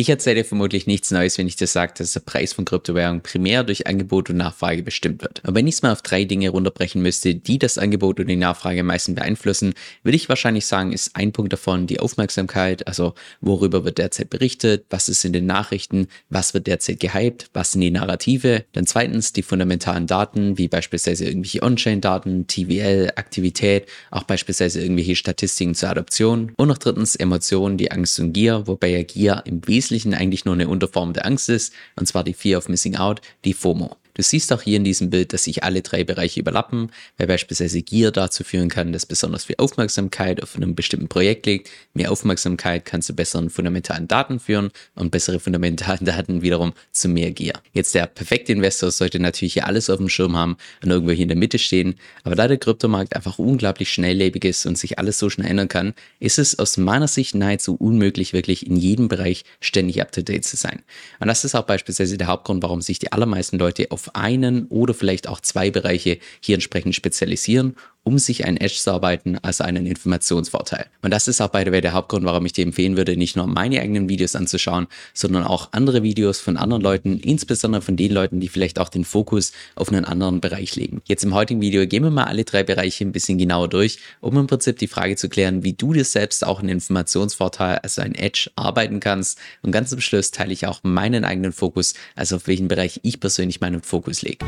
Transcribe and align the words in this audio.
Ich 0.00 0.08
erzähle 0.08 0.44
vermutlich 0.44 0.86
nichts 0.86 1.10
Neues, 1.10 1.36
wenn 1.36 1.46
ich 1.46 1.56
dir 1.56 1.66
sage, 1.66 1.92
dass 1.98 2.14
der 2.14 2.20
Preis 2.20 2.54
von 2.54 2.64
Kryptowährungen 2.64 3.20
primär 3.20 3.64
durch 3.64 3.86
Angebot 3.86 4.30
und 4.30 4.38
Nachfrage 4.38 4.82
bestimmt 4.82 5.20
wird. 5.20 5.42
Aber 5.44 5.56
wenn 5.56 5.66
ich 5.66 5.74
es 5.74 5.82
mal 5.82 5.92
auf 5.92 6.00
drei 6.00 6.24
Dinge 6.24 6.48
runterbrechen 6.48 7.02
müsste, 7.02 7.34
die 7.34 7.58
das 7.58 7.76
Angebot 7.76 8.18
und 8.18 8.26
die 8.28 8.36
Nachfrage 8.36 8.80
am 8.80 8.86
meisten 8.86 9.14
beeinflussen, 9.14 9.74
würde 10.02 10.16
ich 10.16 10.30
wahrscheinlich 10.30 10.64
sagen, 10.64 10.94
ist 10.94 11.16
ein 11.16 11.32
Punkt 11.32 11.52
davon 11.52 11.86
die 11.86 12.00
Aufmerksamkeit, 12.00 12.86
also 12.86 13.12
worüber 13.42 13.84
wird 13.84 13.98
derzeit 13.98 14.30
berichtet, 14.30 14.86
was 14.88 15.10
ist 15.10 15.22
in 15.26 15.34
den 15.34 15.44
Nachrichten, 15.44 16.06
was 16.30 16.54
wird 16.54 16.66
derzeit 16.66 16.98
gehypt, 16.98 17.50
was 17.52 17.72
sind 17.72 17.82
die 17.82 17.90
Narrative. 17.90 18.64
Dann 18.72 18.86
zweitens 18.86 19.34
die 19.34 19.42
fundamentalen 19.42 20.06
Daten, 20.06 20.56
wie 20.56 20.68
beispielsweise 20.68 21.26
irgendwelche 21.26 21.62
On-Chain-Daten, 21.62 22.46
TVL, 22.46 23.10
Aktivität, 23.16 23.84
auch 24.10 24.22
beispielsweise 24.22 24.80
irgendwelche 24.80 25.14
Statistiken 25.14 25.74
zur 25.74 25.90
Adoption. 25.90 26.52
Und 26.56 26.68
noch 26.68 26.78
drittens 26.78 27.16
Emotionen, 27.16 27.76
die 27.76 27.92
Angst 27.92 28.18
und 28.18 28.32
Gier, 28.32 28.66
wobei 28.66 28.88
ja 28.88 29.02
Gier 29.02 29.42
im 29.44 29.60
Wesentlichen 29.68 29.89
Wesentlichen 29.90 30.14
eigentlich 30.14 30.44
nur 30.44 30.54
eine 30.54 30.68
Unterform 30.68 31.12
der 31.12 31.26
Angst 31.26 31.48
ist, 31.48 31.72
und 31.96 32.06
zwar 32.06 32.24
die 32.24 32.34
Fear 32.34 32.58
of 32.58 32.68
Missing 32.68 32.96
Out, 32.96 33.20
die 33.44 33.54
FOMO. 33.54 33.96
Du 34.14 34.22
siehst 34.22 34.52
auch 34.52 34.62
hier 34.62 34.76
in 34.76 34.84
diesem 34.84 35.10
Bild, 35.10 35.32
dass 35.32 35.44
sich 35.44 35.64
alle 35.64 35.82
drei 35.82 36.04
Bereiche 36.04 36.40
überlappen, 36.40 36.90
weil 37.18 37.26
beispielsweise 37.26 37.82
Gier 37.82 38.10
dazu 38.10 38.44
führen 38.44 38.68
kann, 38.68 38.92
dass 38.92 39.06
besonders 39.06 39.44
viel 39.44 39.56
Aufmerksamkeit 39.58 40.42
auf 40.42 40.56
einem 40.56 40.74
bestimmten 40.74 41.08
Projekt 41.08 41.46
liegt. 41.46 41.70
Mehr 41.94 42.10
Aufmerksamkeit 42.10 42.84
kann 42.84 43.02
zu 43.02 43.14
besseren 43.14 43.50
fundamentalen 43.50 44.08
Daten 44.08 44.40
führen 44.40 44.70
und 44.94 45.10
bessere 45.10 45.40
fundamentalen 45.40 46.04
Daten 46.04 46.42
wiederum 46.42 46.72
zu 46.92 47.08
mehr 47.08 47.30
Gier. 47.30 47.54
Jetzt 47.72 47.94
der 47.94 48.06
perfekte 48.06 48.52
Investor 48.52 48.90
sollte 48.90 49.20
natürlich 49.20 49.54
hier 49.54 49.66
alles 49.66 49.90
auf 49.90 49.98
dem 49.98 50.08
Schirm 50.08 50.36
haben 50.36 50.56
und 50.82 50.90
irgendwo 50.90 51.12
hier 51.12 51.22
in 51.22 51.28
der 51.28 51.36
Mitte 51.36 51.58
stehen, 51.58 51.96
aber 52.24 52.34
da 52.34 52.48
der 52.48 52.58
Kryptomarkt 52.58 53.14
einfach 53.16 53.38
unglaublich 53.38 53.90
schnelllebig 53.90 54.44
ist 54.44 54.66
und 54.66 54.78
sich 54.78 54.98
alles 54.98 55.18
so 55.18 55.30
schnell 55.30 55.48
ändern 55.50 55.68
kann, 55.68 55.94
ist 56.18 56.38
es 56.38 56.58
aus 56.58 56.76
meiner 56.76 57.08
Sicht 57.08 57.34
nahezu 57.34 57.74
unmöglich, 57.76 58.32
wirklich 58.32 58.66
in 58.66 58.76
jedem 58.76 59.08
Bereich 59.08 59.44
ständig 59.60 60.00
up 60.00 60.12
to 60.12 60.22
date 60.22 60.44
zu 60.44 60.56
sein. 60.56 60.82
Und 61.18 61.28
das 61.28 61.44
ist 61.44 61.54
auch 61.54 61.64
beispielsweise 61.64 62.18
der 62.18 62.26
Hauptgrund, 62.26 62.62
warum 62.62 62.82
sich 62.82 62.98
die 62.98 63.12
allermeisten 63.12 63.58
Leute 63.58 63.90
auf 63.90 63.99
auf 64.00 64.14
einen 64.14 64.66
oder 64.68 64.94
vielleicht 64.94 65.28
auch 65.28 65.40
zwei 65.40 65.70
Bereiche 65.70 66.18
hier 66.40 66.54
entsprechend 66.54 66.94
spezialisieren 66.94 67.76
um 68.02 68.18
sich 68.18 68.44
ein 68.44 68.56
Edge 68.56 68.76
zu 68.76 68.92
arbeiten, 68.92 69.38
also 69.42 69.64
einen 69.64 69.86
Informationsvorteil. 69.86 70.86
Und 71.02 71.12
das 71.12 71.28
ist 71.28 71.40
auch 71.40 71.48
by 71.48 71.62
the 71.64 71.72
way 71.72 71.80
der 71.80 71.92
Hauptgrund, 71.92 72.24
warum 72.24 72.46
ich 72.46 72.52
dir 72.52 72.64
empfehlen 72.64 72.96
würde, 72.96 73.16
nicht 73.16 73.36
nur 73.36 73.46
meine 73.46 73.80
eigenen 73.80 74.08
Videos 74.08 74.34
anzuschauen, 74.36 74.86
sondern 75.14 75.44
auch 75.44 75.68
andere 75.72 76.02
Videos 76.02 76.40
von 76.40 76.56
anderen 76.56 76.82
Leuten, 76.82 77.18
insbesondere 77.18 77.82
von 77.82 77.96
den 77.96 78.12
Leuten, 78.12 78.40
die 78.40 78.48
vielleicht 78.48 78.78
auch 78.78 78.88
den 78.88 79.04
Fokus 79.04 79.52
auf 79.74 79.90
einen 79.90 80.04
anderen 80.04 80.40
Bereich 80.40 80.76
legen. 80.76 81.02
Jetzt 81.06 81.24
im 81.24 81.34
heutigen 81.34 81.60
Video 81.60 81.86
gehen 81.86 82.02
wir 82.02 82.10
mal 82.10 82.24
alle 82.24 82.44
drei 82.44 82.62
Bereiche 82.62 83.04
ein 83.04 83.12
bisschen 83.12 83.38
genauer 83.38 83.68
durch, 83.68 83.98
um 84.20 84.36
im 84.36 84.46
Prinzip 84.46 84.78
die 84.78 84.88
Frage 84.88 85.16
zu 85.16 85.28
klären, 85.28 85.62
wie 85.62 85.74
du 85.74 85.92
dir 85.92 86.04
selbst 86.04 86.44
auch 86.44 86.60
einen 86.60 86.70
Informationsvorteil, 86.70 87.78
also 87.78 88.02
ein 88.02 88.14
Edge, 88.14 88.50
arbeiten 88.56 89.00
kannst. 89.00 89.38
Und 89.62 89.72
ganz 89.72 89.90
zum 89.90 90.00
Schluss 90.00 90.30
teile 90.30 90.52
ich 90.52 90.66
auch 90.66 90.80
meinen 90.82 91.24
eigenen 91.24 91.52
Fokus, 91.52 91.94
also 92.16 92.36
auf 92.36 92.46
welchen 92.46 92.68
Bereich 92.68 93.00
ich 93.02 93.20
persönlich 93.20 93.60
meinen 93.60 93.82
Fokus 93.82 94.22
lege. 94.22 94.44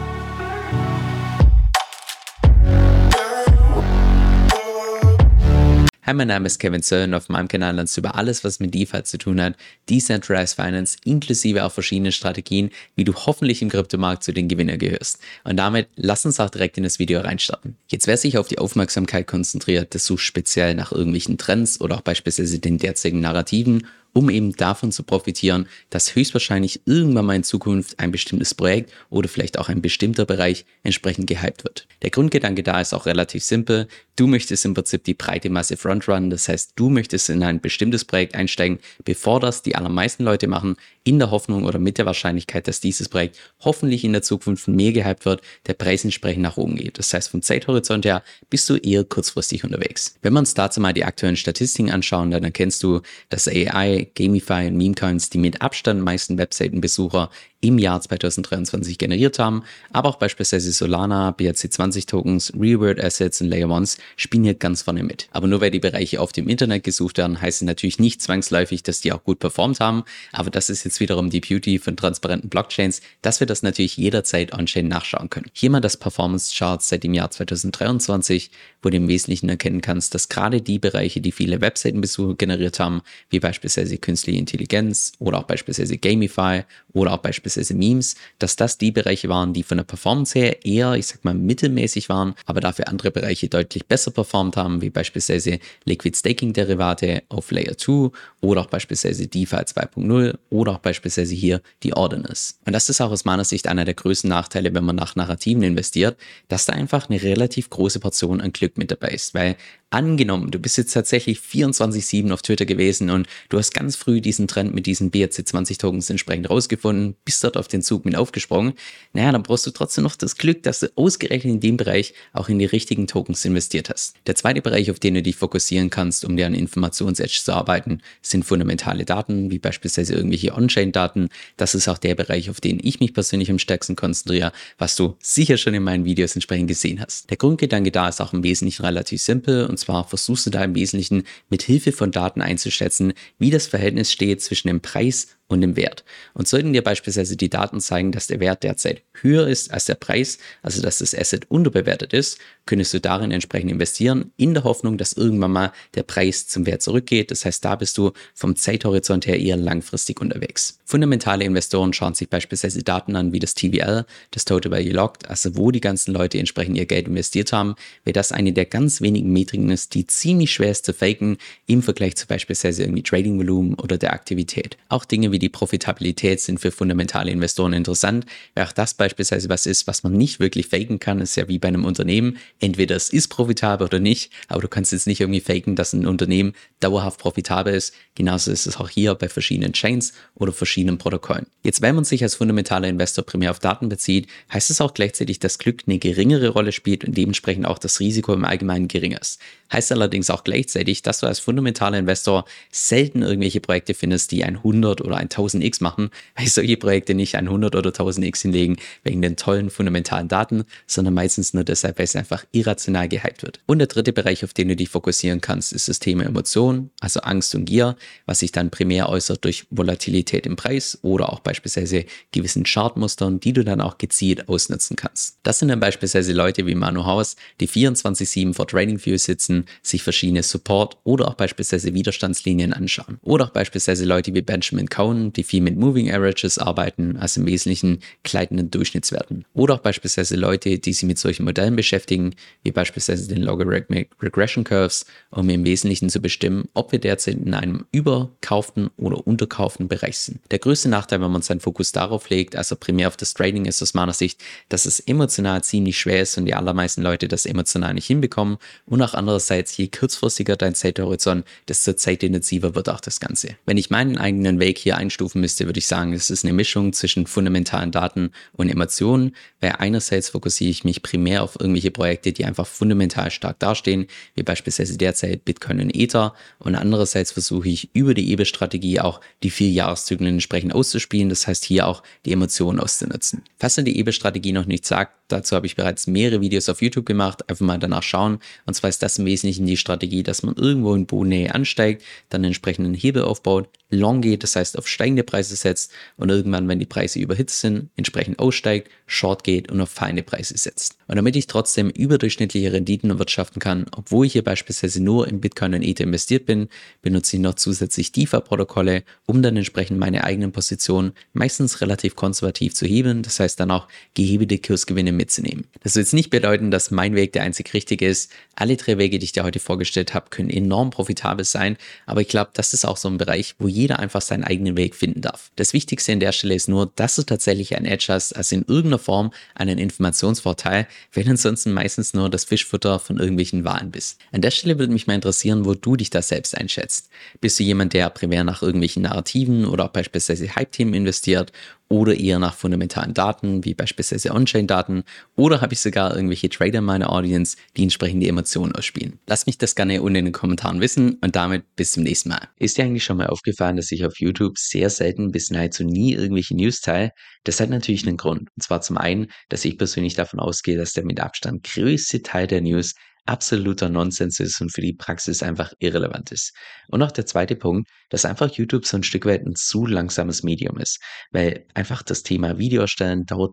Hi, 6.04 6.14
mein 6.14 6.26
Name 6.26 6.48
ist 6.48 6.58
Kevin 6.58 6.82
Sören. 6.82 7.14
Auf 7.14 7.28
meinem 7.28 7.46
Kanal 7.46 7.76
lernst 7.76 7.96
du 7.96 8.00
über 8.00 8.16
alles, 8.16 8.42
was 8.42 8.58
mit 8.58 8.74
DeFi 8.74 9.04
zu 9.04 9.18
tun 9.18 9.40
hat, 9.40 9.54
Decentralized 9.88 10.56
Finance, 10.56 10.96
inklusive 11.04 11.64
auch 11.64 11.70
verschiedene 11.70 12.10
Strategien, 12.10 12.70
wie 12.96 13.04
du 13.04 13.14
hoffentlich 13.14 13.62
im 13.62 13.68
Kryptomarkt 13.68 14.24
zu 14.24 14.32
den 14.32 14.48
Gewinnern 14.48 14.80
gehörst. 14.80 15.20
Und 15.44 15.58
damit 15.58 15.86
lass 15.94 16.26
uns 16.26 16.40
auch 16.40 16.50
direkt 16.50 16.76
in 16.76 16.82
das 16.82 16.98
Video 16.98 17.20
reinstarten. 17.20 17.76
Jetzt 17.86 18.08
wer 18.08 18.16
sich 18.16 18.36
auf 18.36 18.48
die 18.48 18.58
Aufmerksamkeit 18.58 19.28
konzentriert, 19.28 19.94
das 19.94 20.04
sucht 20.04 20.24
speziell 20.24 20.74
nach 20.74 20.90
irgendwelchen 20.90 21.38
Trends 21.38 21.80
oder 21.80 21.98
auch 21.98 22.00
beispielsweise 22.00 22.58
den 22.58 22.78
derzeitigen 22.78 23.20
Narrativen 23.20 23.86
um 24.12 24.30
eben 24.30 24.52
davon 24.52 24.92
zu 24.92 25.02
profitieren, 25.02 25.66
dass 25.90 26.14
höchstwahrscheinlich 26.14 26.82
irgendwann 26.86 27.26
mal 27.26 27.36
in 27.36 27.44
Zukunft 27.44 27.98
ein 27.98 28.12
bestimmtes 28.12 28.54
Projekt 28.54 28.92
oder 29.10 29.28
vielleicht 29.28 29.58
auch 29.58 29.68
ein 29.68 29.82
bestimmter 29.82 30.26
Bereich 30.26 30.64
entsprechend 30.82 31.26
gehypt 31.26 31.64
wird. 31.64 31.86
Der 32.02 32.10
Grundgedanke 32.10 32.62
da 32.62 32.80
ist 32.80 32.92
auch 32.92 33.06
relativ 33.06 33.42
simpel. 33.42 33.88
Du 34.16 34.26
möchtest 34.26 34.64
im 34.64 34.74
Prinzip 34.74 35.04
die 35.04 35.14
breite 35.14 35.48
Masse 35.48 35.76
frontrunnen, 35.76 36.30
das 36.30 36.48
heißt, 36.48 36.72
du 36.76 36.90
möchtest 36.90 37.30
in 37.30 37.42
ein 37.42 37.60
bestimmtes 37.60 38.04
Projekt 38.04 38.34
einsteigen, 38.34 38.78
bevor 39.04 39.40
das 39.40 39.62
die 39.62 39.74
allermeisten 39.74 40.24
Leute 40.24 40.48
machen, 40.48 40.76
in 41.04 41.18
der 41.18 41.30
Hoffnung 41.30 41.64
oder 41.64 41.78
mit 41.78 41.98
der 41.98 42.06
Wahrscheinlichkeit, 42.06 42.68
dass 42.68 42.80
dieses 42.80 43.08
Projekt 43.08 43.38
hoffentlich 43.60 44.04
in 44.04 44.12
der 44.12 44.22
Zukunft 44.22 44.68
mehr 44.68 44.92
gehypt 44.92 45.24
wird, 45.24 45.40
der 45.66 45.74
Preis 45.74 46.04
entsprechend 46.04 46.42
nach 46.42 46.56
oben 46.56 46.76
geht. 46.76 46.98
Das 46.98 47.12
heißt, 47.12 47.30
vom 47.30 47.42
Zeithorizont 47.42 48.04
her 48.04 48.22
bist 48.50 48.68
du 48.68 48.76
eher 48.76 49.04
kurzfristig 49.04 49.64
unterwegs. 49.64 50.14
Wenn 50.22 50.34
wir 50.34 50.40
uns 50.40 50.54
dazu 50.54 50.80
mal 50.80 50.92
die 50.92 51.04
aktuellen 51.04 51.36
Statistiken 51.36 51.90
anschauen, 51.90 52.30
dann 52.30 52.44
erkennst 52.44 52.82
du, 52.82 53.00
dass 53.30 53.48
AI, 53.48 54.01
Gamify 54.04 54.66
und 54.66 54.76
Memecoins 54.76 55.30
die 55.30 55.38
mit 55.38 55.62
Abstand 55.62 56.02
meisten 56.02 56.38
Webseitenbesucher 56.38 57.30
im 57.62 57.78
Jahr 57.78 58.00
2023 58.00 58.98
generiert 58.98 59.38
haben, 59.38 59.62
aber 59.92 60.08
auch 60.08 60.16
beispielsweise 60.16 60.72
Solana, 60.72 61.30
BRC20 61.30 62.08
Tokens, 62.08 62.52
Real 62.58 63.00
Assets 63.00 63.40
und 63.40 63.48
Layer 63.48 63.70
Ones 63.70 63.98
spielen 64.16 64.42
hier 64.42 64.54
ganz 64.54 64.82
vorne 64.82 65.04
mit. 65.04 65.28
Aber 65.30 65.46
nur 65.46 65.60
weil 65.60 65.70
die 65.70 65.78
Bereiche 65.78 66.20
oft 66.20 66.36
im 66.38 66.48
Internet 66.48 66.82
gesucht 66.82 67.18
werden, 67.18 67.40
heißt 67.40 67.62
es 67.62 67.66
natürlich 67.66 68.00
nicht 68.00 68.20
zwangsläufig, 68.20 68.82
dass 68.82 69.00
die 69.00 69.12
auch 69.12 69.22
gut 69.22 69.38
performt 69.38 69.78
haben, 69.78 70.02
aber 70.32 70.50
das 70.50 70.70
ist 70.70 70.84
jetzt 70.84 70.98
wiederum 70.98 71.30
die 71.30 71.40
Beauty 71.40 71.78
von 71.78 71.96
transparenten 71.96 72.50
Blockchains, 72.50 73.00
dass 73.22 73.38
wir 73.38 73.46
das 73.46 73.62
natürlich 73.62 73.96
jederzeit 73.96 74.52
on-chain 74.52 74.88
nachschauen 74.88 75.30
können. 75.30 75.46
Hier 75.52 75.70
mal 75.70 75.80
das 75.80 75.96
Performance 75.96 76.52
Chart 76.52 76.82
seit 76.82 77.04
dem 77.04 77.14
Jahr 77.14 77.30
2023, 77.30 78.50
wo 78.82 78.90
du 78.90 78.96
im 78.96 79.06
Wesentlichen 79.06 79.48
erkennen 79.48 79.80
kannst, 79.80 80.16
dass 80.16 80.28
gerade 80.28 80.60
die 80.60 80.80
Bereiche, 80.80 81.20
die 81.20 81.30
viele 81.30 81.60
Webseitenbesucher 81.60 82.34
generiert 82.34 82.80
haben, 82.80 83.02
wie 83.30 83.38
beispielsweise 83.38 83.98
künstliche 83.98 84.40
Intelligenz 84.40 85.12
oder 85.20 85.38
auch 85.38 85.44
beispielsweise 85.44 85.96
Gamify 85.96 86.64
oder 86.92 87.12
auch 87.12 87.18
beispielsweise 87.18 87.51
beispielsweise 87.52 87.74
Memes, 87.74 88.16
dass 88.38 88.56
das 88.56 88.78
die 88.78 88.90
Bereiche 88.90 89.28
waren, 89.28 89.52
die 89.52 89.62
von 89.62 89.76
der 89.76 89.84
Performance 89.84 90.38
her 90.38 90.64
eher, 90.64 90.94
ich 90.94 91.06
sag 91.06 91.24
mal, 91.24 91.34
mittelmäßig 91.34 92.08
waren, 92.08 92.34
aber 92.46 92.60
dafür 92.60 92.88
andere 92.88 93.10
Bereiche 93.10 93.48
deutlich 93.48 93.86
besser 93.86 94.10
performt 94.10 94.56
haben, 94.56 94.80
wie 94.80 94.90
beispielsweise 94.90 95.58
Liquid 95.84 96.16
Staking 96.16 96.52
Derivate 96.52 97.22
auf 97.28 97.50
Layer 97.50 97.76
2 97.76 98.10
oder 98.40 98.62
auch 98.62 98.66
beispielsweise 98.66 99.26
DeFi 99.26 99.56
2.0 99.56 100.36
oder 100.50 100.72
auch 100.72 100.78
beispielsweise 100.78 101.34
hier 101.34 101.60
die 101.82 101.94
Ordinals. 101.94 102.58
Und 102.64 102.72
das 102.72 102.88
ist 102.88 103.00
auch 103.00 103.10
aus 103.10 103.24
meiner 103.24 103.44
Sicht 103.44 103.68
einer 103.68 103.84
der 103.84 103.94
größten 103.94 104.28
Nachteile, 104.28 104.74
wenn 104.74 104.84
man 104.84 104.96
nach 104.96 105.16
Narrativen 105.16 105.62
investiert, 105.62 106.16
dass 106.48 106.66
da 106.66 106.72
einfach 106.72 107.08
eine 107.08 107.22
relativ 107.22 107.70
große 107.70 108.00
Portion 108.00 108.40
an 108.40 108.52
Glück 108.52 108.78
mit 108.78 108.90
dabei 108.90 109.08
ist, 109.08 109.34
weil 109.34 109.56
angenommen, 109.92 110.50
du 110.50 110.58
bist 110.58 110.78
jetzt 110.78 110.92
tatsächlich 110.92 111.38
24-7 111.38 112.32
auf 112.32 112.42
Twitter 112.42 112.64
gewesen 112.64 113.10
und 113.10 113.26
du 113.48 113.58
hast 113.58 113.74
ganz 113.74 113.96
früh 113.96 114.20
diesen 114.20 114.48
Trend 114.48 114.74
mit 114.74 114.86
diesen 114.86 115.10
BRC20 115.10 115.78
Tokens 115.78 116.10
entsprechend 116.10 116.50
rausgefunden, 116.50 117.16
bist 117.24 117.44
dort 117.44 117.56
auf 117.56 117.68
den 117.68 117.82
Zug 117.82 118.04
mit 118.04 118.16
aufgesprungen, 118.16 118.74
naja, 119.12 119.32
dann 119.32 119.42
brauchst 119.42 119.66
du 119.66 119.70
trotzdem 119.70 120.04
noch 120.04 120.16
das 120.16 120.36
Glück, 120.36 120.62
dass 120.62 120.80
du 120.80 120.88
ausgerechnet 120.96 121.54
in 121.54 121.60
dem 121.60 121.76
Bereich 121.76 122.14
auch 122.32 122.48
in 122.48 122.58
die 122.58 122.64
richtigen 122.64 123.06
Tokens 123.06 123.44
investiert 123.44 123.90
hast. 123.90 124.16
Der 124.26 124.34
zweite 124.34 124.62
Bereich, 124.62 124.90
auf 124.90 124.98
den 124.98 125.14
du 125.14 125.22
dich 125.22 125.36
fokussieren 125.36 125.90
kannst, 125.90 126.24
um 126.24 126.36
dir 126.36 126.46
an 126.46 126.54
Informationsedge 126.54 127.40
zu 127.42 127.52
arbeiten, 127.52 128.00
sind 128.22 128.44
fundamentale 128.44 129.04
Daten, 129.04 129.50
wie 129.50 129.58
beispielsweise 129.58 130.14
irgendwelche 130.14 130.54
On-Chain-Daten. 130.54 131.28
Das 131.56 131.74
ist 131.74 131.88
auch 131.88 131.98
der 131.98 132.14
Bereich, 132.14 132.50
auf 132.50 132.60
den 132.60 132.80
ich 132.82 133.00
mich 133.00 133.12
persönlich 133.14 133.50
am 133.50 133.58
stärksten 133.58 133.96
konzentriere, 133.96 134.52
was 134.78 134.96
du 134.96 135.16
sicher 135.20 135.56
schon 135.56 135.74
in 135.74 135.82
meinen 135.82 136.04
Videos 136.04 136.34
entsprechend 136.34 136.68
gesehen 136.68 137.00
hast. 137.00 137.30
Der 137.30 137.36
Grundgedanke 137.36 137.90
da 137.90 138.08
ist 138.08 138.20
auch 138.20 138.32
im 138.32 138.42
Wesentlichen 138.42 138.84
relativ 138.84 139.20
simpel 139.20 139.66
und 139.66 139.78
zwar 139.82 140.08
versuchst 140.08 140.46
du 140.46 140.50
da 140.50 140.64
im 140.64 140.74
Wesentlichen 140.74 141.24
mit 141.48 141.62
Hilfe 141.62 141.92
von 141.92 142.10
Daten 142.10 142.40
einzuschätzen, 142.40 143.12
wie 143.38 143.50
das 143.50 143.66
Verhältnis 143.66 144.12
steht 144.12 144.42
zwischen 144.42 144.68
dem 144.68 144.80
Preis 144.80 145.28
und 145.52 145.60
dem 145.60 145.76
Wert. 145.76 146.04
Und 146.34 146.48
sollten 146.48 146.72
dir 146.72 146.82
beispielsweise 146.82 147.36
die 147.36 147.50
Daten 147.50 147.80
zeigen, 147.80 148.12
dass 148.12 148.26
der 148.26 148.40
Wert 148.40 148.62
derzeit 148.62 149.02
höher 149.20 149.46
ist 149.46 149.72
als 149.72 149.86
der 149.86 149.94
Preis, 149.94 150.38
also 150.62 150.82
dass 150.82 150.98
das 150.98 151.14
Asset 151.14 151.50
unterbewertet 151.50 152.12
ist, 152.12 152.38
könntest 152.66 152.94
du 152.94 153.00
darin 153.00 153.30
entsprechend 153.30 153.70
investieren, 153.70 154.32
in 154.36 154.54
der 154.54 154.64
Hoffnung, 154.64 154.98
dass 154.98 155.12
irgendwann 155.12 155.52
mal 155.52 155.72
der 155.94 156.02
Preis 156.02 156.46
zum 156.46 156.66
Wert 156.66 156.82
zurückgeht. 156.82 157.30
Das 157.30 157.44
heißt, 157.44 157.64
da 157.64 157.76
bist 157.76 157.98
du 157.98 158.12
vom 158.34 158.56
Zeithorizont 158.56 159.26
her 159.26 159.38
eher 159.38 159.56
langfristig 159.56 160.20
unterwegs. 160.20 160.78
Fundamentale 160.84 161.44
Investoren 161.44 161.92
schauen 161.92 162.14
sich 162.14 162.28
beispielsweise 162.28 162.82
Daten 162.82 163.16
an 163.16 163.32
wie 163.32 163.38
das 163.38 163.54
TVL, 163.54 164.04
das 164.30 164.44
Total 164.44 164.70
Value 164.70 164.92
Locked, 164.92 165.28
also 165.28 165.56
wo 165.56 165.70
die 165.70 165.80
ganzen 165.80 166.12
Leute 166.12 166.38
entsprechend 166.38 166.76
ihr 166.76 166.86
Geld 166.86 167.08
investiert 167.08 167.52
haben, 167.52 167.74
weil 168.04 168.12
das 168.12 168.32
eine 168.32 168.52
der 168.52 168.66
ganz 168.66 169.00
wenigen 169.00 169.32
Metriken 169.32 169.70
ist, 169.70 169.94
die 169.94 170.06
ziemlich 170.06 170.52
schwer 170.52 170.70
ist 170.70 170.84
zu 170.84 170.92
faken 170.92 171.38
im 171.66 171.82
Vergleich 171.82 172.16
zu 172.16 172.26
beispielsweise 172.26 172.82
irgendwie 172.82 173.02
Trading 173.02 173.38
Volumen 173.38 173.74
oder 173.74 173.98
der 173.98 174.12
Aktivität. 174.12 174.76
Auch 174.88 175.04
Dinge 175.04 175.32
wie 175.32 175.38
die 175.42 175.48
Profitabilität 175.48 176.40
sind 176.40 176.60
für 176.60 176.70
fundamentale 176.70 177.30
Investoren 177.30 177.72
interessant, 177.72 178.24
weil 178.54 178.64
auch 178.64 178.72
das 178.72 178.94
beispielsweise 178.94 179.48
was 179.48 179.66
ist, 179.66 179.86
was 179.86 180.04
man 180.04 180.12
nicht 180.12 180.40
wirklich 180.40 180.68
faken 180.68 181.00
kann, 181.00 181.20
ist 181.20 181.36
ja 181.36 181.48
wie 181.48 181.58
bei 181.58 181.68
einem 181.68 181.84
Unternehmen. 181.84 182.38
Entweder 182.60 182.96
es 182.96 183.10
ist 183.10 183.28
profitabel 183.28 183.88
oder 183.88 183.98
nicht, 183.98 184.32
aber 184.48 184.62
du 184.62 184.68
kannst 184.68 184.92
jetzt 184.92 185.06
nicht 185.06 185.20
irgendwie 185.20 185.40
faken, 185.40 185.76
dass 185.76 185.92
ein 185.92 186.06
Unternehmen 186.06 186.54
dauerhaft 186.80 187.18
profitabel 187.18 187.74
ist. 187.74 187.92
Genauso 188.14 188.50
ist 188.50 188.66
es 188.66 188.76
auch 188.76 188.88
hier 188.88 189.14
bei 189.14 189.28
verschiedenen 189.28 189.72
Chains 189.72 190.12
oder 190.34 190.52
verschiedenen 190.52 190.98
Protokollen. 190.98 191.46
Jetzt, 191.62 191.82
wenn 191.82 191.94
man 191.94 192.04
sich 192.04 192.22
als 192.22 192.36
fundamentaler 192.36 192.88
Investor 192.88 193.24
primär 193.24 193.50
auf 193.50 193.58
Daten 193.58 193.88
bezieht, 193.88 194.28
heißt 194.52 194.70
es 194.70 194.80
auch 194.80 194.94
gleichzeitig, 194.94 195.40
dass 195.40 195.58
Glück 195.58 195.82
eine 195.86 195.98
geringere 195.98 196.48
Rolle 196.48 196.72
spielt 196.72 197.04
und 197.04 197.16
dementsprechend 197.16 197.66
auch 197.66 197.78
das 197.78 198.00
Risiko 198.00 198.32
im 198.32 198.44
Allgemeinen 198.44 198.88
geringer 198.88 199.20
ist. 199.20 199.40
Heißt 199.72 199.90
allerdings 199.90 200.30
auch 200.30 200.44
gleichzeitig, 200.44 201.02
dass 201.02 201.20
du 201.20 201.26
als 201.26 201.40
fundamentaler 201.40 201.98
Investor 201.98 202.44
selten 202.70 203.22
irgendwelche 203.22 203.60
Projekte 203.60 203.94
findest, 203.94 204.30
die 204.30 204.44
ein 204.44 204.56
100 204.56 205.00
oder 205.00 205.16
ein 205.16 205.30
1000x 205.32 205.82
machen, 205.82 206.10
weil 206.36 206.46
solche 206.46 206.76
Projekte 206.76 207.14
nicht 207.14 207.36
ein 207.36 207.46
100 207.46 207.74
oder 207.74 207.90
1000x 207.90 208.42
hinlegen 208.42 208.76
wegen 209.02 209.22
den 209.22 209.36
tollen 209.36 209.70
fundamentalen 209.70 210.28
Daten, 210.28 210.64
sondern 210.86 211.14
meistens 211.14 211.54
nur 211.54 211.64
deshalb, 211.64 211.98
weil 211.98 212.04
es 212.04 212.16
einfach 212.16 212.44
irrational 212.52 213.08
gehypt 213.08 213.42
wird. 213.42 213.60
Und 213.66 213.78
der 213.78 213.88
dritte 213.88 214.12
Bereich, 214.12 214.44
auf 214.44 214.54
den 214.54 214.68
du 214.68 214.76
dich 214.76 214.88
fokussieren 214.88 215.40
kannst, 215.40 215.72
ist 215.72 215.88
das 215.88 215.98
Thema 215.98 216.24
Emotionen, 216.24 216.90
also 217.00 217.20
Angst 217.20 217.54
und 217.54 217.64
Gier, 217.64 217.96
was 218.26 218.40
sich 218.40 218.52
dann 218.52 218.70
primär 218.70 219.08
äußert 219.08 219.44
durch 219.44 219.66
Volatilität 219.70 220.46
im 220.46 220.56
Preis 220.56 220.98
oder 221.02 221.32
auch 221.32 221.40
beispielsweise 221.40 222.04
gewissen 222.32 222.64
Chartmustern, 222.64 223.40
die 223.40 223.52
du 223.52 223.64
dann 223.64 223.80
auch 223.80 223.98
gezielt 223.98 224.48
ausnutzen 224.48 224.96
kannst. 224.96 225.38
Das 225.42 225.58
sind 225.58 225.68
dann 225.68 225.80
beispielsweise 225.80 226.32
Leute 226.32 226.66
wie 226.66 226.74
Manu 226.74 227.04
Haus, 227.04 227.36
die 227.60 227.68
24-7 227.68 228.54
vor 228.54 228.66
TradingView 228.66 229.18
sitzen, 229.18 229.66
sich 229.82 230.02
verschiedene 230.02 230.42
Support 230.42 230.98
oder 231.04 231.28
auch 231.28 231.34
beispielsweise 231.34 231.94
Widerstandslinien 231.94 232.72
anschauen. 232.72 233.18
Oder 233.22 233.46
auch 233.46 233.50
beispielsweise 233.50 234.04
Leute 234.04 234.34
wie 234.34 234.42
Benjamin 234.42 234.88
Cohen, 234.88 235.11
die 235.12 235.42
viel 235.42 235.60
mit 235.60 235.76
Moving 235.76 236.10
Averages 236.10 236.58
arbeiten, 236.58 237.16
also 237.16 237.40
im 237.40 237.46
Wesentlichen 237.46 238.00
gleitenden 238.22 238.70
Durchschnittswerten. 238.70 239.44
Oder 239.54 239.74
auch 239.74 239.80
beispielsweise 239.80 240.36
Leute, 240.36 240.78
die 240.78 240.92
sich 240.92 241.06
mit 241.06 241.18
solchen 241.18 241.44
Modellen 241.44 241.76
beschäftigen, 241.76 242.34
wie 242.62 242.72
beispielsweise 242.72 243.28
den 243.28 243.42
Logarithmic 243.42 244.10
Regression 244.20 244.64
Curves, 244.64 245.06
um 245.30 245.48
im 245.48 245.64
Wesentlichen 245.64 246.08
zu 246.08 246.20
bestimmen, 246.20 246.68
ob 246.74 246.92
wir 246.92 246.98
derzeit 246.98 247.34
in 247.34 247.54
einem 247.54 247.84
überkauften 247.92 248.90
oder 248.96 249.26
unterkauften 249.26 249.88
Bereich 249.88 250.18
sind. 250.18 250.40
Der 250.50 250.58
größte 250.58 250.88
Nachteil, 250.88 251.20
wenn 251.20 251.30
man 251.30 251.42
seinen 251.42 251.60
Fokus 251.60 251.92
darauf 251.92 252.30
legt, 252.30 252.56
also 252.56 252.76
primär 252.76 253.08
auf 253.08 253.16
das 253.16 253.34
Trading, 253.34 253.64
ist 253.66 253.82
aus 253.82 253.94
meiner 253.94 254.12
Sicht, 254.12 254.40
dass 254.68 254.86
es 254.86 255.00
emotional 255.00 255.62
ziemlich 255.62 255.98
schwer 255.98 256.22
ist 256.22 256.38
und 256.38 256.46
die 256.46 256.54
allermeisten 256.54 257.02
Leute 257.02 257.28
das 257.28 257.46
emotional 257.46 257.94
nicht 257.94 258.06
hinbekommen. 258.06 258.58
Und 258.86 259.02
auch 259.02 259.14
andererseits, 259.14 259.76
je 259.76 259.88
kurzfristiger 259.88 260.56
dein 260.56 260.74
Zeithorizont, 260.74 261.44
desto 261.68 261.92
zeitintensiver 261.92 262.74
wird 262.74 262.88
auch 262.88 263.00
das 263.00 263.20
Ganze. 263.20 263.56
Wenn 263.66 263.76
ich 263.76 263.90
meinen 263.90 264.18
eigenen 264.18 264.60
Weg 264.60 264.78
hier 264.78 264.96
einstufen 265.02 265.40
müsste, 265.40 265.66
würde 265.66 265.78
ich 265.78 265.86
sagen, 265.86 266.12
es 266.12 266.30
ist 266.30 266.44
eine 266.44 266.52
Mischung 266.52 266.92
zwischen 266.92 267.26
fundamentalen 267.26 267.90
Daten 267.90 268.30
und 268.52 268.68
Emotionen, 268.68 269.34
weil 269.60 269.72
einerseits 269.78 270.30
fokussiere 270.30 270.70
ich 270.70 270.84
mich 270.84 271.02
primär 271.02 271.42
auf 271.42 271.58
irgendwelche 271.60 271.90
Projekte, 271.90 272.32
die 272.32 272.44
einfach 272.44 272.66
fundamental 272.66 273.30
stark 273.30 273.58
dastehen, 273.58 274.06
wie 274.34 274.42
beispielsweise 274.42 274.96
derzeit 274.96 275.44
Bitcoin 275.44 275.80
und 275.80 275.94
Ether. 275.94 276.34
Und 276.58 276.74
andererseits 276.74 277.32
versuche 277.32 277.68
ich 277.68 277.90
über 277.94 278.14
die 278.14 278.32
EBE-Strategie 278.32 279.00
auch 279.00 279.20
die 279.42 279.50
vier 279.50 279.70
Jahreszyklen 279.70 280.34
entsprechend 280.34 280.74
auszuspielen. 280.74 281.28
Das 281.28 281.46
heißt, 281.46 281.64
hier 281.64 281.86
auch 281.86 282.02
die 282.24 282.32
Emotionen 282.32 282.80
auszunutzen. 282.80 283.42
Falls 283.58 283.76
ihr 283.78 283.84
die 283.84 283.98
EBE-Strategie 283.98 284.52
noch 284.52 284.66
nicht 284.66 284.86
sagt, 284.86 285.14
dazu 285.28 285.56
habe 285.56 285.66
ich 285.66 285.76
bereits 285.76 286.06
mehrere 286.06 286.40
Videos 286.40 286.68
auf 286.68 286.82
YouTube 286.82 287.06
gemacht. 287.06 287.48
Einfach 287.48 287.64
mal 287.64 287.78
danach 287.78 288.02
schauen. 288.02 288.38
Und 288.66 288.74
zwar 288.74 288.90
ist 288.90 289.02
das 289.02 289.18
im 289.18 289.24
Wesentlichen 289.24 289.66
die 289.66 289.76
Strategie, 289.76 290.22
dass 290.22 290.42
man 290.42 290.54
irgendwo 290.54 290.94
in 290.94 291.06
Bodennähe 291.06 291.54
ansteigt, 291.54 292.02
dann 292.28 292.44
entsprechenden 292.44 292.94
Hebel 292.94 293.22
aufbaut, 293.22 293.68
long 293.92 294.20
geht, 294.20 294.42
das 294.42 294.56
heißt 294.56 294.78
auf 294.78 294.88
steigende 294.88 295.22
Preise 295.22 295.54
setzt 295.54 295.92
und 296.16 296.30
irgendwann, 296.30 296.66
wenn 296.68 296.78
die 296.78 296.86
Preise 296.86 297.18
überhitzt 297.18 297.60
sind, 297.60 297.90
entsprechend 297.96 298.38
aussteigt, 298.38 298.90
short 299.06 299.44
geht 299.44 299.70
und 299.70 299.80
auf 299.80 299.90
fallende 299.90 300.22
Preise 300.22 300.56
setzt. 300.56 300.96
Und 301.06 301.16
damit 301.16 301.36
ich 301.36 301.46
trotzdem 301.46 301.90
überdurchschnittliche 301.90 302.72
Renditen 302.72 303.10
erwirtschaften 303.10 303.60
kann, 303.60 303.86
obwohl 303.94 304.26
ich 304.26 304.32
hier 304.32 304.42
beispielsweise 304.42 305.02
nur 305.02 305.28
in 305.28 305.40
Bitcoin 305.40 305.74
und 305.74 305.82
Ether 305.82 306.04
investiert 306.04 306.46
bin, 306.46 306.68
benutze 307.02 307.36
ich 307.36 307.42
noch 307.42 307.54
zusätzlich 307.54 308.12
DeFi-Protokolle, 308.12 309.04
um 309.26 309.42
dann 309.42 309.56
entsprechend 309.56 309.98
meine 309.98 310.24
eigenen 310.24 310.52
Positionen 310.52 311.12
meistens 311.34 311.80
relativ 311.82 312.16
konservativ 312.16 312.74
zu 312.74 312.86
heben, 312.86 313.22
das 313.22 313.38
heißt 313.40 313.60
dann 313.60 313.70
auch 313.70 313.88
gehebelte 314.14 314.58
Kursgewinne 314.58 315.12
mitzunehmen. 315.12 315.66
Das 315.82 315.92
soll 315.92 316.02
jetzt 316.02 316.14
nicht 316.14 316.30
bedeuten, 316.30 316.70
dass 316.70 316.90
mein 316.90 317.14
Weg 317.14 317.32
der 317.32 317.42
einzig 317.42 317.74
richtige 317.74 318.06
ist. 318.06 318.32
Alle 318.54 318.76
drei 318.76 318.96
Wege, 318.96 319.18
die 319.18 319.24
ich 319.24 319.32
dir 319.32 319.44
heute 319.44 319.60
vorgestellt 319.60 320.14
habe, 320.14 320.30
können 320.30 320.48
enorm 320.48 320.90
profitabel 320.90 321.44
sein, 321.44 321.76
aber 322.06 322.22
ich 322.22 322.28
glaube, 322.28 322.52
das 322.54 322.72
ist 322.72 322.86
auch 322.86 322.96
so 322.96 323.08
ein 323.08 323.18
Bereich, 323.18 323.54
wo 323.58 323.68
jeder 323.68 323.81
einfach 323.90 324.22
seinen 324.22 324.44
eigenen 324.44 324.76
Weg 324.76 324.94
finden 324.94 325.20
darf. 325.20 325.50
Das 325.56 325.72
Wichtigste 325.72 326.12
an 326.12 326.20
der 326.20 326.32
Stelle 326.32 326.54
ist 326.54 326.68
nur, 326.68 326.92
dass 326.96 327.16
du 327.16 327.22
tatsächlich 327.22 327.76
ein 327.76 327.84
Edge 327.84 328.06
hast, 328.08 328.34
also 328.34 328.56
in 328.56 328.64
irgendeiner 328.66 328.98
Form 328.98 329.32
einen 329.54 329.78
Informationsvorteil, 329.78 330.86
wenn 331.12 331.28
ansonsten 331.28 331.72
meistens 331.72 332.14
nur 332.14 332.30
das 332.30 332.44
Fischfutter 332.44 332.98
von 332.98 333.18
irgendwelchen 333.18 333.64
Wahlen 333.64 333.90
bist. 333.90 334.18
An 334.32 334.40
der 334.40 334.50
Stelle 334.50 334.78
würde 334.78 334.92
mich 334.92 335.06
mal 335.06 335.14
interessieren, 335.14 335.64
wo 335.64 335.74
du 335.74 335.96
dich 335.96 336.10
da 336.10 336.22
selbst 336.22 336.56
einschätzt. 336.56 337.10
Bist 337.40 337.58
du 337.58 337.64
jemand, 337.64 337.92
der 337.92 338.10
primär 338.10 338.44
nach 338.44 338.62
irgendwelchen 338.62 339.02
Narrativen 339.02 339.64
oder 339.66 339.86
auch 339.86 339.90
beispielsweise 339.90 340.54
Hype-Themen 340.54 340.94
investiert 340.94 341.52
oder 341.92 342.18
eher 342.18 342.38
nach 342.38 342.54
fundamentalen 342.54 343.12
Daten, 343.12 343.66
wie 343.66 343.74
beispielsweise 343.74 344.32
On-Chain-Daten, 344.32 345.04
oder 345.36 345.60
habe 345.60 345.74
ich 345.74 345.80
sogar 345.80 346.16
irgendwelche 346.16 346.48
Trader 346.48 346.78
in 346.78 346.86
meiner 346.86 347.12
Audience, 347.12 347.58
die 347.76 347.82
entsprechend 347.82 348.22
die 348.22 348.28
Emotionen 348.28 348.74
ausspielen. 348.74 349.18
Lass 349.26 349.44
mich 349.44 349.58
das 349.58 349.74
gerne 349.74 350.00
unten 350.00 350.16
in 350.16 350.24
den 350.24 350.32
Kommentaren 350.32 350.80
wissen 350.80 351.18
und 351.20 351.36
damit 351.36 351.64
bis 351.76 351.92
zum 351.92 352.02
nächsten 352.02 352.30
Mal. 352.30 352.48
Ist 352.58 352.78
dir 352.78 352.84
eigentlich 352.84 353.04
schon 353.04 353.18
mal 353.18 353.26
aufgefallen, 353.26 353.76
dass 353.76 353.92
ich 353.92 354.06
auf 354.06 354.18
YouTube 354.18 354.56
sehr 354.56 354.88
selten 354.88 355.32
bis 355.32 355.50
nahezu 355.50 355.84
nie 355.84 356.14
irgendwelche 356.14 356.56
News 356.56 356.80
teile? 356.80 357.10
Das 357.44 357.60
hat 357.60 357.68
natürlich 357.68 358.06
einen 358.06 358.16
Grund. 358.16 358.48
Und 358.56 358.62
zwar 358.62 358.80
zum 358.80 358.96
einen, 358.96 359.26
dass 359.50 359.66
ich 359.66 359.76
persönlich 359.76 360.14
davon 360.14 360.40
ausgehe, 360.40 360.78
dass 360.78 360.94
der 360.94 361.04
mit 361.04 361.20
Abstand 361.20 361.62
größte 361.62 362.22
Teil 362.22 362.46
der 362.46 362.62
News 362.62 362.94
absoluter 363.26 363.88
Nonsens 363.88 364.40
ist 364.40 364.60
und 364.60 364.72
für 364.72 364.80
die 364.80 364.94
Praxis 364.94 365.42
einfach 365.42 365.72
irrelevant 365.78 366.32
ist. 366.32 366.52
Und 366.88 367.02
auch 367.02 367.12
der 367.12 367.26
zweite 367.26 367.56
Punkt, 367.56 367.88
dass 368.10 368.24
einfach 368.24 368.50
YouTube 368.50 368.84
so 368.86 368.96
ein 368.96 369.02
Stück 369.02 369.26
weit 369.26 369.46
ein 369.46 369.54
zu 369.54 369.86
langsames 369.86 370.42
Medium 370.42 370.78
ist, 370.78 371.00
weil 371.30 371.66
einfach 371.74 372.02
das 372.02 372.22
Thema 372.22 372.58
Video 372.58 372.82
erstellen 372.82 373.24
dauert 373.24 373.52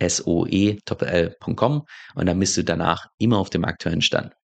soe.com 0.00 1.86
und 2.14 2.26
dann 2.26 2.38
bist 2.38 2.56
du 2.56 2.64
danach 2.64 3.08
immer 3.18 3.38
auf 3.38 3.50
dem 3.50 3.64
aktuellen 3.64 4.02
Stand. 4.02 4.32